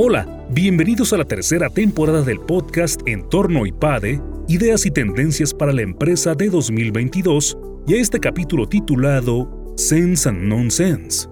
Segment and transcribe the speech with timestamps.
[0.00, 5.82] Hola, bienvenidos a la tercera temporada del podcast Entorno IPADE, Ideas y Tendencias para la
[5.82, 11.26] Empresa de 2022 y a este capítulo titulado Sense and Nonsense.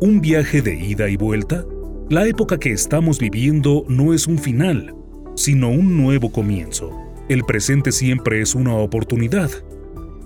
[0.00, 1.66] ¿Un viaje de ida y vuelta?
[2.08, 4.94] La época que estamos viviendo no es un final,
[5.36, 6.90] sino un nuevo comienzo.
[7.28, 9.50] El presente siempre es una oportunidad.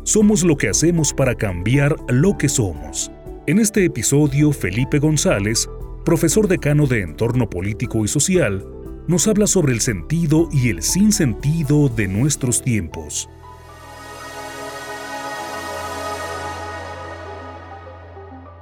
[0.05, 3.11] Somos lo que hacemos para cambiar lo que somos.
[3.49, 5.69] En este episodio, Felipe González
[6.03, 8.67] profesor decano de Entorno Político y Social,
[9.07, 13.29] nos habla sobre el sentido y el sinsentido de nuestros tiempos.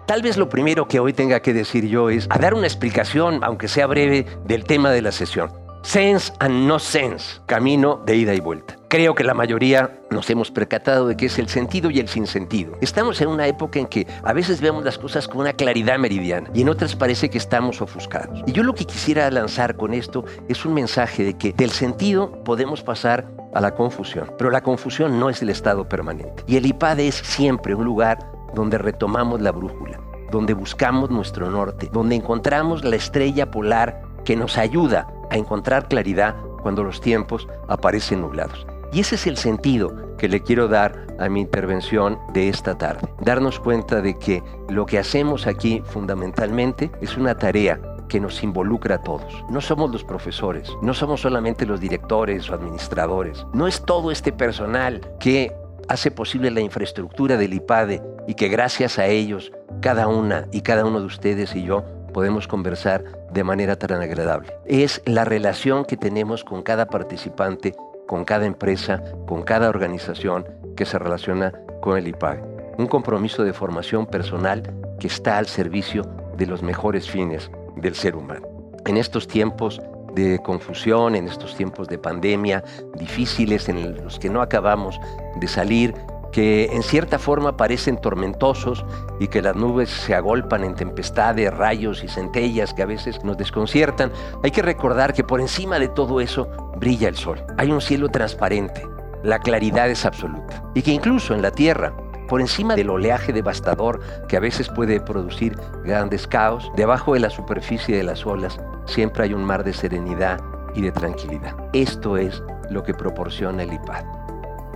[0.07, 3.45] Tal vez lo primero que hoy tenga que decir yo es a dar una explicación,
[3.45, 5.53] aunque sea breve, del tema de la sesión.
[5.83, 8.80] Sense and no sense, camino de ida y vuelta.
[8.91, 12.77] Creo que la mayoría nos hemos percatado de que es el sentido y el sinsentido.
[12.81, 16.51] Estamos en una época en que a veces vemos las cosas con una claridad meridiana
[16.53, 18.43] y en otras parece que estamos ofuscados.
[18.49, 22.43] Y yo lo que quisiera lanzar con esto es un mensaje de que del sentido
[22.43, 26.43] podemos pasar a la confusión, pero la confusión no es el estado permanente.
[26.49, 28.19] Y el IPAD es siempre un lugar
[28.57, 30.01] donde retomamos la brújula,
[30.33, 36.35] donde buscamos nuestro norte, donde encontramos la estrella polar que nos ayuda a encontrar claridad
[36.63, 38.67] cuando los tiempos aparecen nublados.
[38.93, 43.09] Y ese es el sentido que le quiero dar a mi intervención de esta tarde.
[43.21, 48.97] Darnos cuenta de que lo que hacemos aquí fundamentalmente es una tarea que nos involucra
[48.97, 49.45] a todos.
[49.49, 54.33] No somos los profesores, no somos solamente los directores o administradores, no es todo este
[54.33, 55.55] personal que
[55.89, 60.85] hace posible la infraestructura del IPADE y que gracias a ellos, cada una y cada
[60.85, 64.53] uno de ustedes y yo podemos conversar de manera tan agradable.
[64.67, 67.75] Es la relación que tenemos con cada participante,
[68.11, 70.45] con cada empresa, con cada organización
[70.77, 72.43] que se relaciona con el IPAG.
[72.77, 74.65] Un compromiso de formación personal
[74.99, 76.03] que está al servicio
[76.37, 78.49] de los mejores fines del ser humano.
[78.85, 79.81] En estos tiempos
[80.17, 82.65] de confusión, en estos tiempos de pandemia
[82.97, 84.99] difíciles en los que no acabamos
[85.37, 85.95] de salir,
[86.33, 88.85] que en cierta forma parecen tormentosos
[89.21, 93.37] y que las nubes se agolpan en tempestades, rayos y centellas que a veces nos
[93.37, 94.11] desconciertan,
[94.43, 96.49] hay que recordar que por encima de todo eso
[96.81, 97.45] brilla el sol.
[97.59, 98.85] Hay un cielo transparente,
[99.23, 101.95] la claridad es absoluta y que incluso en la tierra,
[102.27, 107.31] por encima del oleaje devastador que a veces puede producir grandes caos, debajo de la
[107.31, 110.41] superficie de las olas siempre hay un mar de serenidad
[110.75, 111.55] y de tranquilidad.
[111.73, 114.05] Esto es lo que proporciona el IPAD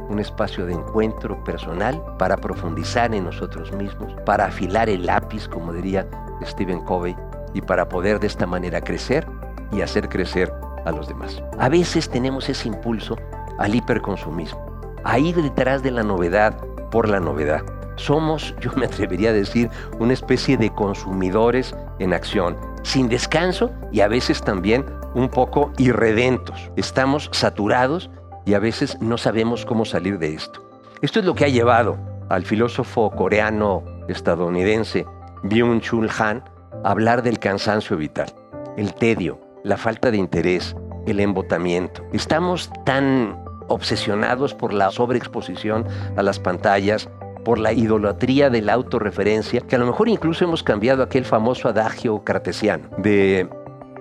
[0.09, 5.73] un espacio de encuentro personal para profundizar en nosotros mismos, para afilar el lápiz, como
[5.73, 6.07] diría
[6.45, 7.17] Stephen Covey,
[7.55, 9.27] y para poder de esta manera crecer
[9.73, 10.53] y hacer crecer
[10.85, 11.43] a los demás.
[11.59, 13.17] A veces tenemos ese impulso
[13.59, 14.65] al hiperconsumismo,
[15.05, 16.57] a ir detrás de la novedad
[16.91, 17.63] por la novedad.
[17.97, 24.01] Somos, yo me atrevería a decir, una especie de consumidores en acción, sin descanso y
[24.01, 24.85] a veces también
[25.15, 26.71] un poco irredentos.
[26.77, 28.11] Estamos saturados
[28.45, 30.63] y a veces no sabemos cómo salir de esto.
[31.03, 31.97] Esto es lo que ha llevado
[32.29, 35.07] al filósofo coreano estadounidense
[35.43, 36.43] Byung-Chul Han
[36.83, 38.33] a hablar del cansancio vital,
[38.77, 40.77] el tedio, la falta de interés,
[41.07, 42.05] el embotamiento.
[42.13, 45.87] Estamos tan obsesionados por la sobreexposición
[46.17, 47.09] a las pantallas,
[47.45, 51.69] por la idolatría de la autorreferencia, que a lo mejor incluso hemos cambiado aquel famoso
[51.69, 53.49] adagio cartesiano de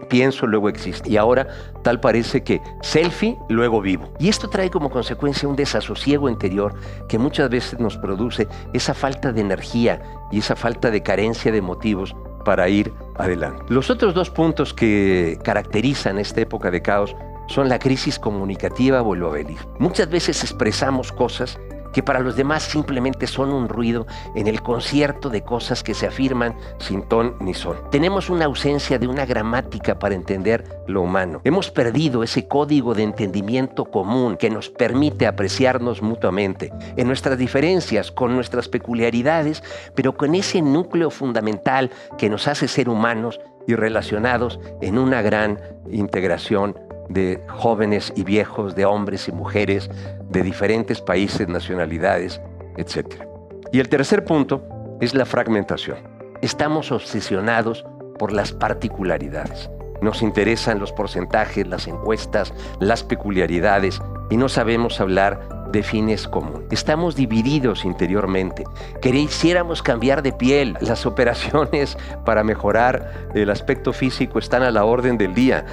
[0.09, 1.09] pienso, luego existe.
[1.09, 1.47] Y ahora
[1.81, 4.13] tal parece que selfie, luego vivo.
[4.19, 6.75] Y esto trae como consecuencia un desasosiego interior
[7.07, 11.61] que muchas veces nos produce esa falta de energía y esa falta de carencia de
[11.61, 12.13] motivos
[12.43, 13.63] para ir adelante.
[13.69, 17.15] Los otros dos puntos que caracterizan esta época de caos
[17.47, 19.67] son la crisis comunicativa o el.
[19.79, 21.59] Muchas veces expresamos cosas
[21.93, 24.05] que para los demás simplemente son un ruido
[24.35, 27.77] en el concierto de cosas que se afirman sin ton ni son.
[27.91, 31.41] Tenemos una ausencia de una gramática para entender lo humano.
[31.43, 38.11] Hemos perdido ese código de entendimiento común que nos permite apreciarnos mutuamente en nuestras diferencias,
[38.11, 39.63] con nuestras peculiaridades,
[39.95, 45.59] pero con ese núcleo fundamental que nos hace ser humanos y relacionados en una gran
[45.89, 46.77] integración
[47.09, 49.89] de jóvenes y viejos, de hombres y mujeres,
[50.29, 52.41] de diferentes países, nacionalidades,
[52.77, 53.23] etc.
[53.71, 54.63] Y el tercer punto
[55.01, 55.97] es la fragmentación.
[56.41, 57.85] Estamos obsesionados
[58.17, 59.69] por las particularidades.
[60.01, 66.67] Nos interesan los porcentajes, las encuestas, las peculiaridades y no sabemos hablar de fines comunes.
[66.71, 68.63] Estamos divididos interiormente.
[69.01, 70.77] Quisiéramos cambiar de piel.
[70.81, 75.65] Las operaciones para mejorar el aspecto físico están a la orden del día.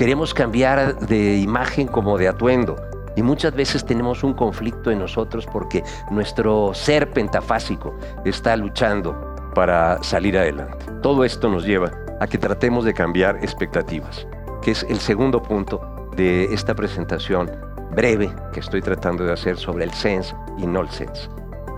[0.00, 2.76] Queremos cambiar de imagen como de atuendo.
[3.16, 7.94] Y muchas veces tenemos un conflicto en nosotros porque nuestro ser pentafásico
[8.24, 10.86] está luchando para salir adelante.
[11.02, 14.26] Todo esto nos lleva a que tratemos de cambiar expectativas,
[14.62, 17.50] que es el segundo punto de esta presentación
[17.94, 21.28] breve que estoy tratando de hacer sobre el sense y no el sense.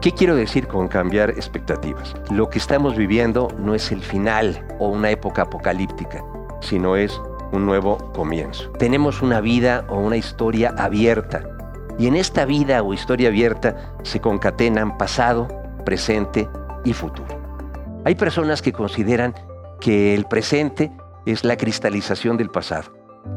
[0.00, 2.14] ¿Qué quiero decir con cambiar expectativas?
[2.30, 6.22] Lo que estamos viviendo no es el final o una época apocalíptica,
[6.60, 7.20] sino es
[7.52, 8.70] un nuevo comienzo.
[8.72, 11.48] Tenemos una vida o una historia abierta
[11.98, 15.48] y en esta vida o historia abierta se concatenan pasado,
[15.84, 16.48] presente
[16.84, 17.40] y futuro.
[18.04, 19.34] Hay personas que consideran
[19.80, 20.90] que el presente
[21.26, 22.90] es la cristalización del pasado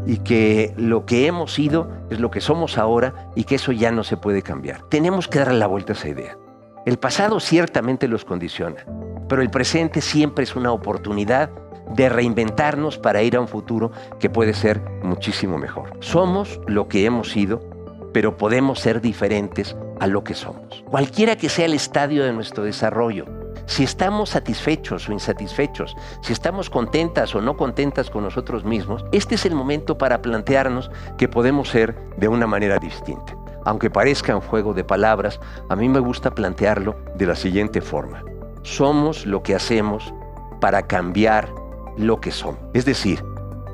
[0.05, 3.91] y que lo que hemos sido es lo que somos ahora y que eso ya
[3.91, 4.81] no se puede cambiar.
[4.89, 6.37] Tenemos que darle la vuelta a esa idea.
[6.85, 8.85] El pasado ciertamente los condiciona,
[9.27, 11.49] pero el presente siempre es una oportunidad
[11.89, 15.91] de reinventarnos para ir a un futuro que puede ser muchísimo mejor.
[15.99, 17.61] Somos lo que hemos sido,
[18.13, 20.83] pero podemos ser diferentes a lo que somos.
[20.89, 23.25] Cualquiera que sea el estadio de nuestro desarrollo,
[23.65, 29.35] si estamos satisfechos o insatisfechos, si estamos contentas o no contentas con nosotros mismos, este
[29.35, 33.35] es el momento para plantearnos que podemos ser de una manera distinta
[33.65, 38.23] aunque parezca un juego de palabras, a mí me gusta plantearlo de la siguiente forma.
[38.61, 40.13] Somos lo que hacemos
[40.61, 41.49] para cambiar
[41.97, 42.59] lo que somos.
[42.73, 43.23] Es decir,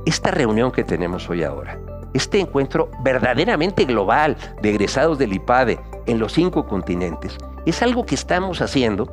[0.06, 1.80] esta reunión que tenemos hoy ahora,
[2.14, 8.16] este encuentro verdaderamente global de egresados del IPADE en los cinco continentes, es algo que
[8.16, 9.06] estamos haciendo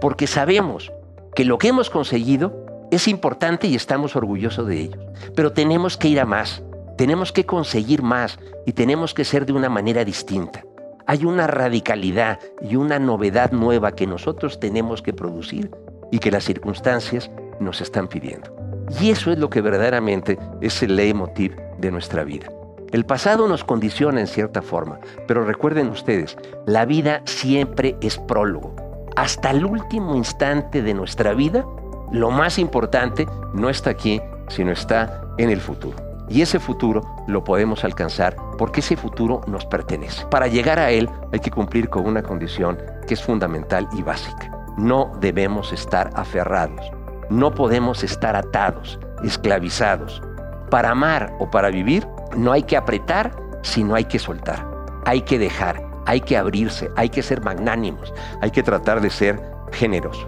[0.00, 0.92] porque sabemos
[1.34, 5.00] que lo que hemos conseguido es importante y estamos orgullosos de ello.
[5.34, 6.62] Pero tenemos que ir a más.
[6.96, 10.64] Tenemos que conseguir más y tenemos que ser de una manera distinta.
[11.06, 15.70] Hay una radicalidad y una novedad nueva que nosotros tenemos que producir
[16.10, 17.30] y que las circunstancias
[17.60, 18.55] nos están pidiendo.
[19.00, 22.46] Y eso es lo que verdaderamente es el leitmotiv de nuestra vida.
[22.92, 26.36] El pasado nos condiciona en cierta forma, pero recuerden ustedes,
[26.66, 28.74] la vida siempre es prólogo.
[29.16, 31.66] Hasta el último instante de nuestra vida,
[32.12, 35.96] lo más importante no está aquí, sino está en el futuro.
[36.28, 40.26] Y ese futuro lo podemos alcanzar porque ese futuro nos pertenece.
[40.26, 44.50] Para llegar a él hay que cumplir con una condición que es fundamental y básica.
[44.76, 46.95] No debemos estar aferrados.
[47.30, 50.22] No podemos estar atados, esclavizados.
[50.70, 52.06] Para amar o para vivir
[52.36, 53.32] no hay que apretar,
[53.62, 54.66] sino hay que soltar.
[55.04, 59.40] Hay que dejar, hay que abrirse, hay que ser magnánimos, hay que tratar de ser
[59.72, 60.26] generosos.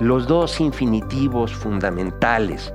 [0.00, 2.72] Los dos infinitivos fundamentales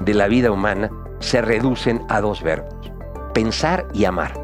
[0.00, 2.92] de la vida humana se reducen a dos verbos,
[3.32, 4.43] pensar y amar.